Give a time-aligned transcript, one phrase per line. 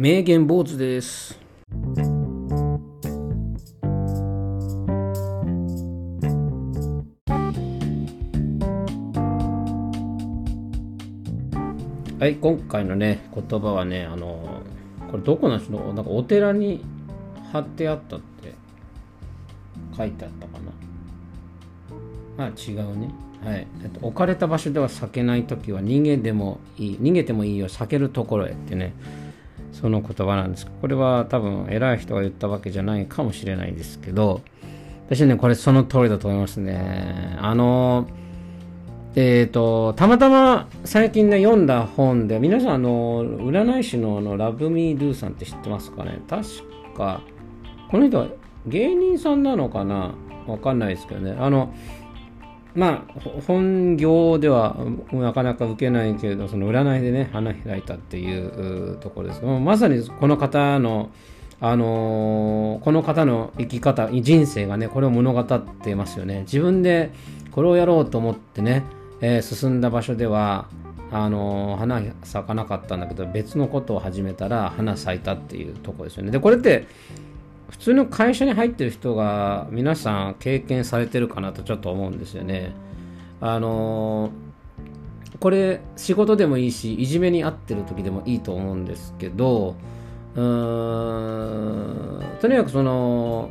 [0.00, 1.38] 名言坊主です。
[12.18, 14.62] はい、今回のね、言葉はね、あの、
[15.10, 16.82] これどこなんでしょうなんかお寺に
[17.52, 18.54] 貼ってあったって
[19.94, 20.58] 書いてあったか
[22.38, 22.46] な。
[22.46, 23.10] あ、違うね。
[23.44, 23.66] はい。
[23.82, 28.94] えっと、置かれた場所では避けないときは逃げでもいい、逃げてもいいよ、避けるところへってね、
[29.72, 30.66] その言葉なんです。
[30.80, 34.42] これは多分偉い人が言ったわけじゃないかもしれないですけど、
[35.06, 37.36] 私ね、これその通りだと思いますね。
[37.40, 38.06] あの、
[39.16, 46.20] えっ、と、たまたま最近ね、読んだ本で、皆さん、あの、占い師のあのラブミードゥさんって知ってますかね？
[46.28, 46.44] 確
[46.96, 47.22] か、
[47.90, 48.26] この人は
[48.66, 50.14] 芸人さんなのかな？
[50.46, 51.36] わかんないですけどね。
[51.40, 51.74] あの、
[52.74, 54.76] まあ、本業では
[55.12, 59.44] なかなか受けないけれど、その占いでね、花開いたっていうところです。
[59.44, 61.10] まさにこの方の、
[61.60, 66.40] あのーこの方の生き方、人生がね、これを物語ってますよね。
[66.40, 67.10] 自分で
[67.50, 68.84] これをやろうと思ってね、
[69.20, 70.68] えー進んだ場所では、
[71.10, 76.30] あのー花咲かなかったんだけど、別のことを始めたら花咲いたっていうところですよね。
[76.30, 76.86] で、これって、
[77.70, 82.72] 普通の会社に入ってる人が皆さん経験されてるかなとちょっと思うんですよね。
[83.40, 84.30] あの
[85.38, 89.74] これ仕事でもいいしいじめに遭ってる時でもいいと思うんですけど
[90.36, 93.50] うーんとにかくその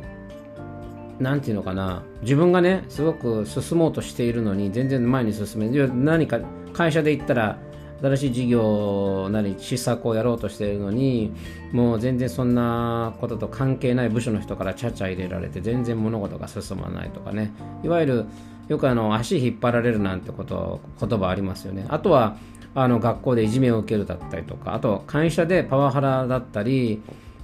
[1.18, 6.40] なんていうのかな自分がねすごく進もうとしているのに全然前に進めい何か
[6.72, 7.58] 会社で行ったら
[8.02, 11.32] 新しい事業なり施策をやろうとしているのに
[11.72, 17.52] もう全然そんなことと関係ない部署の人からちゃちゃ入れられて全然物事が進まないとかね。
[17.84, 18.26] いわゆる
[18.68, 21.86] よくあの足引っ張られるなんてこと言葉ありますよね。
[21.88, 22.36] あとは
[22.74, 27.02] あの学校でいじめを受けるだったりとかあと会社でパワハラだったり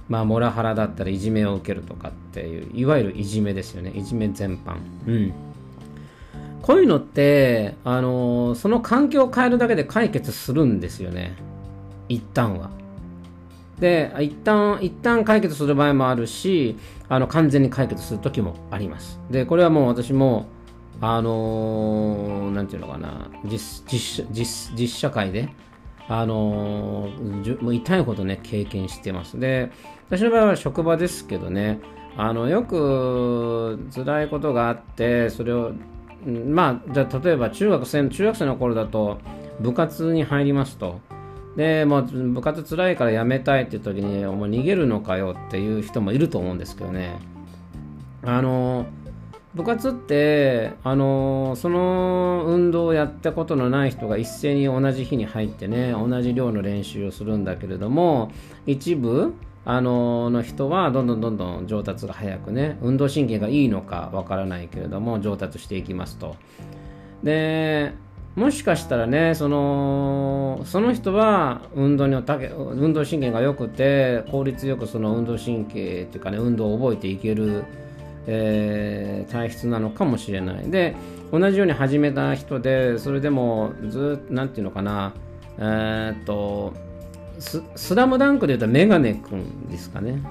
[0.09, 3.91] まあ、モラハラだったりいじめを受けるとかっていういわゆるいじめですよね。
[3.91, 4.77] いじめ全般。
[5.05, 5.33] うん。
[6.67, 11.37] こういうのって、あのその環境を変えるだけで解決するんですよね。
[12.09, 12.71] 一旦は。
[13.79, 16.75] で一旦一旦解決する場合もあるし
[17.07, 19.17] あの完全に解決する時もあります。
[19.31, 20.47] でこれはもう私も
[20.99, 23.29] あのーなんていうのかな。
[23.45, 25.47] 実実実実社会で
[26.09, 29.39] あのーもう痛いほどね経験してます。
[29.39, 29.71] で
[30.09, 31.79] 私の場合は職場ですけどね。
[32.17, 35.71] あのよく辛いことがあってそれを
[36.27, 39.19] まあじゃあ例えば中学生中学生の頃だと
[39.59, 40.99] 部活に入りますと。
[41.55, 47.17] でもう部活辛いから辞めたいっていう時にお前逃げるのかよっていう人もいると思うんですけどね。
[48.23, 48.85] あの
[49.55, 58.31] 部活ってあのその運動をやったことのない人が一斉に同じ日に入ってね同じ量の練習をするんだけれども
[58.67, 59.33] 一部
[59.69, 66.37] あのの人はどんどんどんどん上達が早くね運動神経がいいのかわからないけれども上達していきますと。
[67.21, 67.91] で
[68.37, 77.65] もしかしたらねそのその人は運動にたけ運動神経が良くて効率よくその運動神経っていうかね運動を覚えていける
[78.25, 80.71] えー体質なのかもしれない。
[80.71, 80.95] で
[81.33, 85.13] 同じように始めた人でそれでもずっとなんていうのかな
[85.57, 86.86] えーっと
[87.39, 90.21] ススラムダンクでいうとメガネ君ですかね。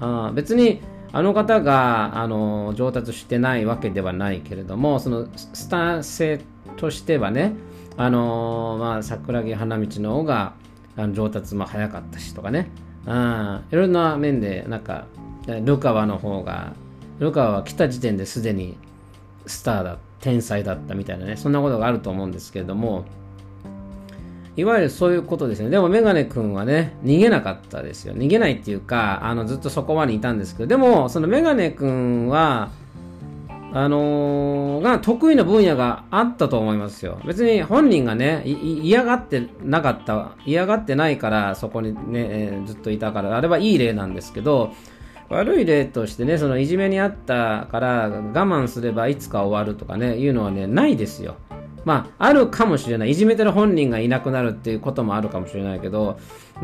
[0.00, 0.80] あ別に
[1.12, 6.40] あの方があの上達してないわけではないけれどもそのスター性
[6.76, 7.52] としてはね
[7.96, 10.54] あのまあ桜木花道の方が
[10.96, 12.68] あの上達も早かったしとかね。
[13.06, 15.06] あいろんな面でなんか
[15.46, 16.72] ルカワの方が
[17.18, 18.76] ルカワは来た時点ですでに
[19.46, 23.04] スターだ天才だったみたいなねそんなことがあると思うんですけれども
[24.56, 25.70] いわゆるそういうことですね。
[25.70, 28.14] でもメガネ君はね、逃げなかったですよ。
[28.14, 32.70] 逃げないっていうか、あの、ずっとそこまでいたんですけど、でも、そのメガネ君は、
[33.72, 37.18] あのーが得意な分野があったと思いますよ。
[37.26, 44.70] 別に本人がね、嫌がってなかった、嫌がってないからそこにね、えーずっといたから、あれはいい例なんですけど、
[45.28, 51.34] 悪い例としてね、そのいじめにあったから我慢すればいつか終わるとかね、いうのはね、ないですよ。
[51.84, 53.10] まあ、あるかもしれない。
[53.10, 56.18] いじめてる本人がいなくなるっていうこともあるかもしれないけど、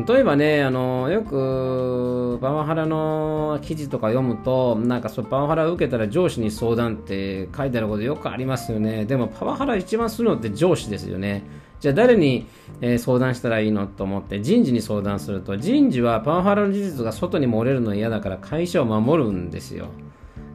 [0.07, 9.05] 例えばね、あの、よく、パワハラの記事とか読むと、なんかそう、パワハラを受けたら上司に相談って書いてあることよくありますよね。
[9.05, 11.43] でも、パワハラ一番するのって上司ですよね。
[11.81, 12.45] じゃあ誰に、
[12.79, 19.87] えー相談したらいいのと思って人事に相談すると人事はパワハラの事実が外に漏れるの嫌だから会社を守るんですよ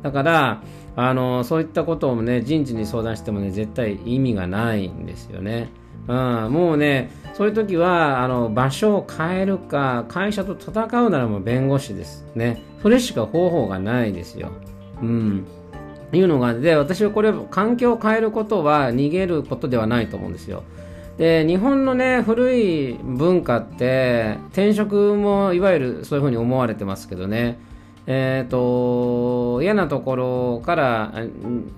[0.03, 0.63] だから
[0.97, 5.71] あのそういったことをね人事に相談してもね絶対意味がないんですよね
[6.09, 12.25] うん、もうね、そういう時はあの場所を変えるか、会社と戦うならもう弁護士です。
[12.35, 12.63] ね。
[12.81, 14.53] それしか方法がないですよ。
[15.03, 15.47] うん。
[16.13, 20.63] いうのがで、私はこれ、環境を変えることは逃げることではないと思うんですよ。
[21.19, 27.59] で日本のね古い文化って転職もいわゆるそういうふうに思われてますけどね
[28.09, 31.13] えーと、嫌なところから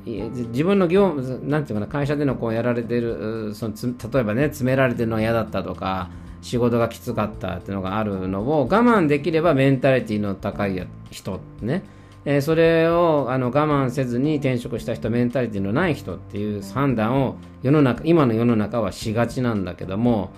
[0.05, 3.75] 自分の業務なんていうかな会社でのこうやられてるその
[4.13, 6.11] 例えばね詰められてるのが嫌だったとか
[6.43, 11.83] 仕事がきつかったっていうのがあるのを我慢できればメンタリティの高い人ね。
[12.25, 20.31] えー、それをあの我慢せずに転職した人メンタリティのない人っていう判断を世の中今の世の中はしがちなんだけども、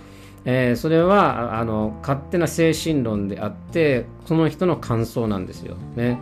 [0.45, 5.77] えー、それはあの勝手な精神論であってその人の感想なんですよ。
[5.97, 6.19] ね。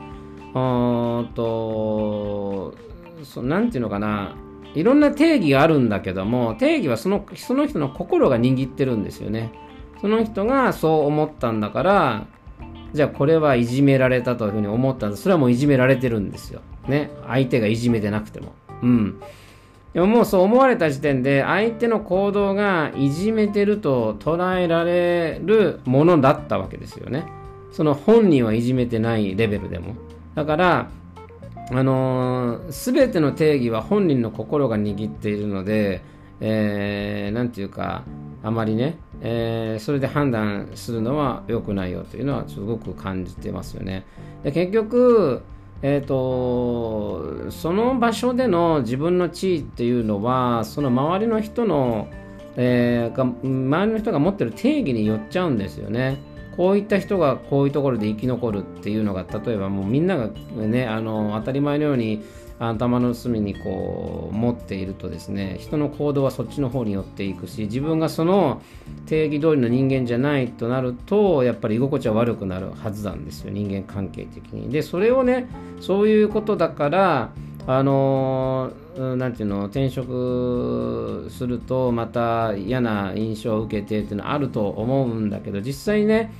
[0.54, 2.74] あと
[3.22, 4.34] そなんていうのかな
[4.74, 9.52] いろんな定義があるんだけども定義はそのその人の心が握ってるんですよね。
[10.00, 12.26] その人がそう思ったんだから
[12.92, 16.60] じゃあこれはいじめられたというふうに思ったんですそれはもういじめられてるんですよ。
[16.86, 17.10] ね。
[17.26, 18.54] 相手がいじめてなくても。
[18.82, 19.20] うん。
[19.94, 27.26] でももうそう思われた時点で相手の行動がいじめてると捉えられるものだったわけですよね。
[27.72, 29.94] その本人はいじめてないレベルでも。
[30.34, 30.90] だから、
[31.70, 36.02] あのー、全ての定義は本人の心が握っているので、
[36.40, 38.04] えー、なんていうか、
[38.42, 44.04] あまりね、えー、それで判断するのは良くないよというのはすごく感じてますよね。
[44.44, 45.42] で結局、
[45.80, 52.08] えーと、その場所での自分の地位っていうのはその周りの人の、
[52.56, 56.18] えー、が周りの人が持ってる定義によっちゃうんですよね。
[56.56, 62.24] こういった人がこういうところで生き残るっていうのが例えばもうみんながねあの当たり前のように
[62.58, 68.62] 頭の隅にこう持っているとですね人の行動はそっちの方に寄っていくし自分がその
[69.06, 74.70] 定義通りの人間じゃないとなるとやっぱり居心地は悪くなるはずなんですよ人間関係的に。
[74.70, 75.48] でそれをね
[75.80, 77.30] そういうことだから
[77.66, 86.32] あの何て言うの転職するとまた嫌な印象を受けてっていうのはあると思うんだけど実際ね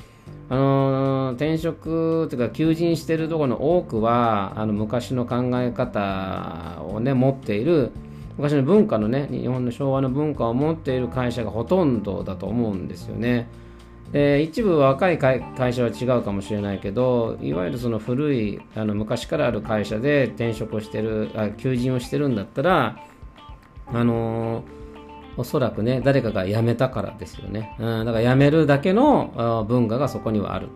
[0.50, 7.92] あの転職というか求人してるところの多くはあの昔の考え方をね持っている
[8.38, 13.48] 昔の文化のね日本の昭和の文化を持っている会社がほとんどだと思うんですよね。
[14.12, 15.42] で一部若い会
[15.75, 22.96] 社は違うかもしれないけどいわゆるその古いあの昔からある会社で転職をしてるあ求人をしてるんだったら
[23.92, 24.77] あのー
[25.38, 27.75] おそらくね、誰かが辞めたからですよね。
[27.79, 30.69] うん、だから辞めるだけの文化がそこにはある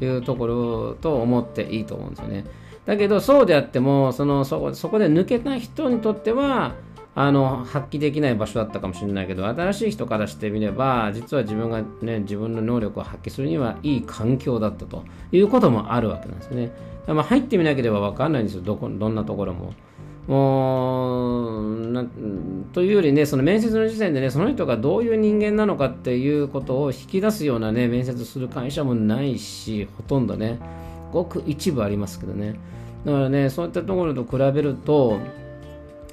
[0.00, 2.44] というところと思っていいと思うんですよね。
[2.86, 6.74] だけど、そうであっても、そのそこそこで抜けた人にとっては、
[7.16, 16.72] あの発揮できない場所だったかもしれないけど新しい人からしてみれば実は自分がね自分の能力を発揮するにはいい環境だったということもあるわけなんですね。
[17.06, 19.74] まあ、入ってみなければ分かんないんですよどこどんなところも。
[20.26, 22.06] もうな
[22.72, 30.58] というよりねその面接の時点でねその人がどういう人間なのかっていうことを引き出すようなね面接する会社もないしほとんどね
[31.12, 32.54] ごく一部ありますけどね。
[33.04, 35.18] だからねそういったところと比べると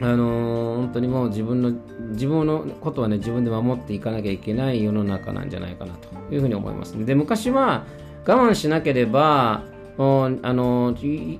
[0.01, 1.71] あのー、本当にもう自分の
[2.09, 6.93] 自分のことはね自分で守っていかなきゃいけない世の中なんじゃないかなというふうに思います。
[6.93, 7.85] ねで昔は
[8.25, 9.63] 我慢しなければ
[9.97, 10.95] あの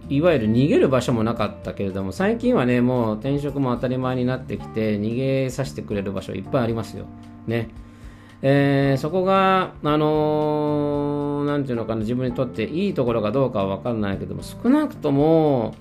[0.10, 7.06] いわゆる逃げる場所もなかったけれども最近はねもう転職も当たり前になってきて逃げさせてくれる場所いっぱいありますよ。
[7.48, 7.70] ね
[8.44, 15.76] えー、そこが、あのー、なんていうのかな、自分にとっていいところかどうかは分からないけども、少なくとも、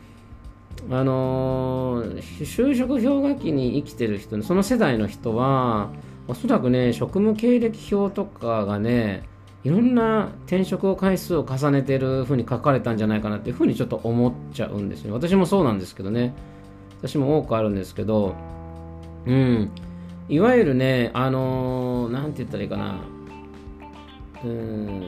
[0.90, 5.88] あのー、就職氷河期に生きてる人、その世代の人は、
[6.28, 9.24] おそらくね、職務経歴表とかがね、
[9.62, 15.12] いろんな転職を回数を重ねてるふうに書かれたんじゃないかなっていうふうにちょっと思っちゃうんですよ。
[15.12, 16.34] 私もそうなんですけどね。
[17.02, 18.34] 私も多くあるんですけど、
[19.26, 19.70] うん。
[20.30, 23.00] いわゆるね、あのー、なんて言ったらいいかな。
[24.44, 25.02] うん、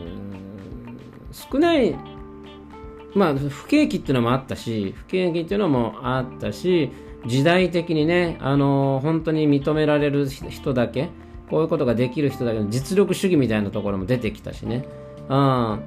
[1.32, 1.96] 少ない、
[3.14, 6.90] まあ、不景気っていうのもあったし、不景気っていうのもあったし、
[7.26, 11.08] 時代的にね、あのー、本当に認められる人だけ、
[11.52, 14.86] こういうことができる人だけど実力主義みたいなところも出てきたしね。
[15.28, 15.82] うん。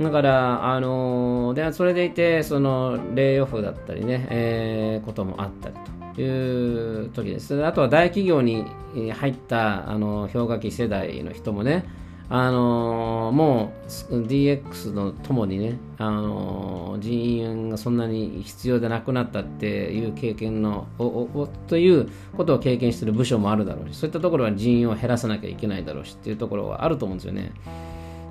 [0.00, 5.76] だから、あのー、で、それでいて、その、レイオフだったりね、えー、こともあったり
[6.16, 7.64] という時です。
[7.64, 8.64] あとは大企業に
[9.12, 11.84] 入った、あの、氷河期世代の人もね、
[12.28, 13.72] あのー、も
[14.10, 20.88] う DX のともにね、あのー、人員がそんなに必要でなくなったっていう経験の
[21.68, 27.52] ということを経験している部署もあるだろうしそういったところは人員を減らさなきゃいけないだろうしっていうところはあると思うんですよね。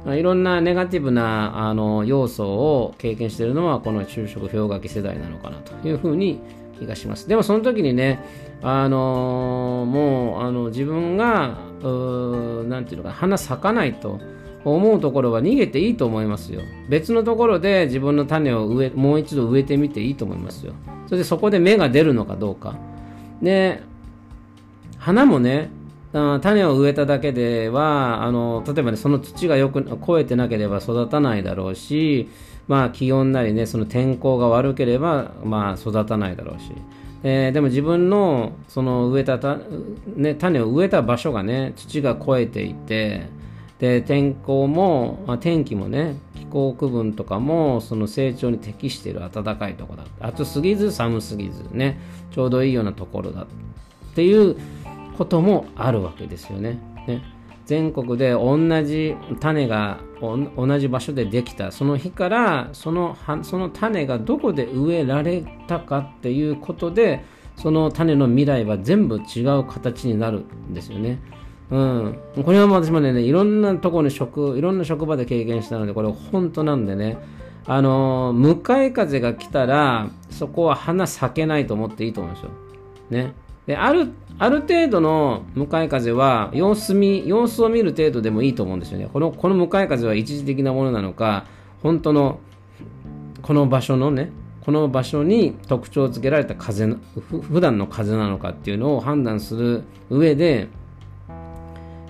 [0.07, 6.39] いろんなネガティブなあの要素を経験しているのはこの就職氷河期世代なのかなというふうに
[6.79, 7.27] 気がします。
[7.27, 8.19] でもその時にね、
[8.61, 14.19] あの、もうあの自分が何て言うのか花咲かないと
[14.63, 16.61] 思うところは逃げていいと思いますよ。
[16.89, 20.73] 別のところで自分の種を植えもう一度植えてみていいと思いますよ。
[21.05, 22.75] それでそこで芽が出るのかどうか。
[23.41, 23.81] で、
[24.97, 25.69] 花もね、
[26.41, 32.29] 種を植えただけではあの例えば、ね、その土がよく肥えてなければ育たないだろうし、
[32.67, 36.71] まあ、気温なりねその天候が悪ければ、まあ、育たないだろうし、
[37.23, 39.57] えー、でも自分のその植えたた、
[40.15, 43.27] ね、種を植えた場所がね土が肥えていて
[43.79, 50.27] で天候も、まあ、天気もね気候区分とかもその成長に適している暖かいところだ。
[50.27, 51.99] 暑すぎず寒すぎずね
[52.31, 53.43] ちょうどいいようなところだ。
[53.43, 53.47] っ
[54.15, 54.55] ていう
[55.17, 56.79] こともあるわけですよね。
[57.05, 57.34] ね。
[57.65, 67.23] 全国で同じ種が同じ場所でできたその日からそのその種がどこで植えられたかっていうことで
[67.55, 71.19] その種の未来は全部違う形になるんですよね。
[71.71, 77.17] うん、これは私もねいろんなところに職いろんな職場で経験したのでこれ本当なんでね
[77.65, 82.51] あの向かい風が来たらそこは花咲けないと思っていいと思うんですよ。
[83.09, 83.33] ね。
[83.67, 91.45] であるある程度の向かい風は様子見様子を見る程度でもいいと思うんですよねこのこの向かい風は一時的なものなのか
[91.81, 92.39] 本当の
[93.41, 94.31] この場所のね
[94.65, 96.97] この場所に特徴をつけられた風の
[97.29, 100.67] 普段の風なのかっていうのを判断する上で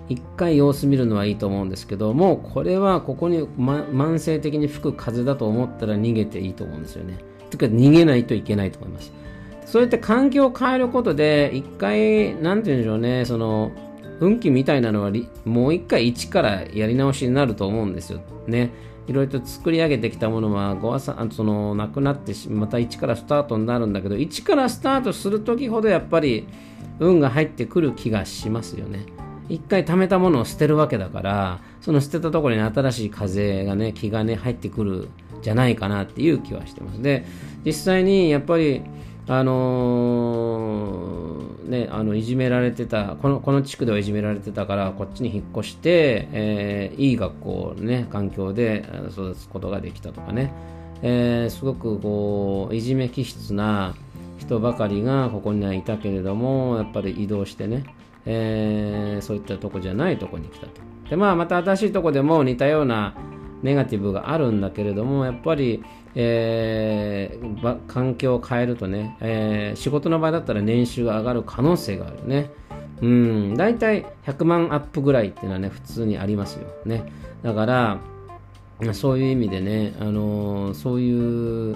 [0.08, 7.18] 一回様子見るのはいいと思うんですけどもこれはここに、ま、慢性的に吹く風だと思ったら逃げていいと思うんですよね。
[7.50, 9.12] というか逃げないといけないと思います。
[9.66, 13.72] そうやって環境を変えることで、一回、なんて言うんでしょうね、その、
[14.20, 15.12] 運気みたいなのは、
[15.44, 18.22] もう一回一からやり直しになると思うんですよ。
[18.48, 18.72] ね。
[19.08, 26.48] いろいろと作り上げてきたものは、ごあさその、なくなってまた一からスタートになるんだけど、一からスタートするときほどやっぱり、
[27.00, 29.06] 運が入ってくる気がしますよね。
[29.48, 35.10] 一回貯めたものを捨てるわけだから、その捨てたところに新しい風がね、気がね、入ってくる
[35.42, 37.02] じゃないかなっていう気はしてます。
[37.02, 37.26] で、
[37.64, 38.82] 実際にやっぱり、
[39.28, 50.54] あのー、ね、あのいじめられてたこのこの地区ではいじめられてたからこっちに引っ越して、えー、いい学校、ね、環境で育つことができたとかね、
[51.02, 53.96] えー、すごくこういじめ気質な
[54.38, 57.84] 人ばかりがここにはいたけれどもやっぱり移動してね、
[58.28, 60.74] えー、そういったとこじゃないとこに来たと。
[61.10, 63.16] でまあまた新しいとこでも似たような
[63.64, 65.84] ネガティブがあるんだけれどもやっぱり
[66.18, 72.50] えー、環境を変えるとね、えー、仕事の場合だったら年収が上がる可能性があるね。
[73.02, 76.68] うん、大体100万アップぐらいっていうのはね、普通にありますよ。
[76.86, 77.12] ね。
[77.44, 78.00] だから、
[78.94, 81.76] そういう意味でね、あのー、そういう、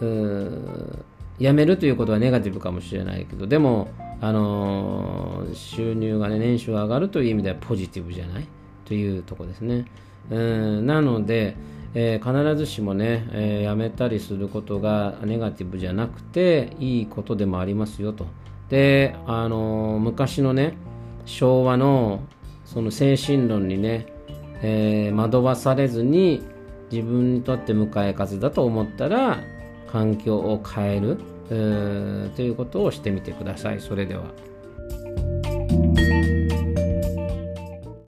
[0.00, 0.98] う
[1.38, 3.88] 辞めるということはネガティブかもしれないけど、でも、
[4.22, 8.48] あのー、収入がね、年収が上がるという意味ではポジティブじゃない？
[8.86, 9.84] というとこですね。
[10.30, 11.56] うんなので、
[11.94, 18.26] えー、必ずしもね、えー、やめたりすることがネガティブじゃなくていいことでもありますよと。
[18.68, 20.74] で、あのー、昔のね、
[21.24, 22.20] 昭和の
[22.64, 24.06] その精神論にね、
[24.62, 26.42] え惑わされずに
[26.90, 29.40] 自分にとって向かい風だと思ったら
[29.90, 31.18] 環境を変える
[31.48, 33.80] ということをしてみてください。
[33.80, 34.24] それでは。